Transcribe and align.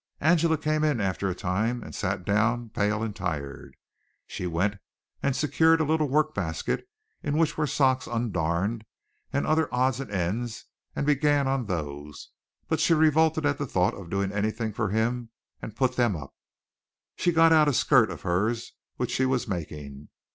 Angela 0.19 0.57
came 0.57 0.83
in 0.83 0.99
after 0.99 1.29
a 1.29 1.35
time 1.35 1.83
and 1.83 1.93
sat 1.93 2.25
down 2.25 2.69
pale 2.71 3.03
and 3.03 3.15
tired. 3.15 3.75
She 4.25 4.47
went 4.47 4.77
and 5.21 5.35
secured 5.35 5.79
a 5.79 5.83
little 5.83 6.09
workbasket 6.09 6.85
in 7.21 7.37
which 7.37 7.55
were 7.55 7.67
socks 7.67 8.07
undarned 8.07 8.83
and 9.31 9.45
other 9.45 9.71
odds 9.71 9.99
and 9.99 10.09
ends 10.09 10.65
and 10.95 11.05
began 11.05 11.47
on 11.47 11.67
those, 11.67 12.29
but 12.67 12.79
she 12.79 12.95
revolted 12.95 13.45
at 13.45 13.59
the 13.59 13.67
thought 13.67 13.93
of 13.93 14.09
doing 14.09 14.31
anything 14.31 14.73
for 14.73 14.89
him 14.89 15.29
and 15.61 15.75
put 15.75 15.95
them 15.97 16.15
up. 16.15 16.33
She 17.15 17.31
got 17.31 17.53
out 17.53 17.67
a 17.69 17.71
skirt 17.73 18.09
of 18.09 18.23
hers 18.23 18.73
which 18.97 19.11
she 19.11 19.27
was 19.27 19.47
making. 19.47 20.09